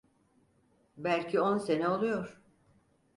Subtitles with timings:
[0.97, 2.41] Belki on sene oluyor…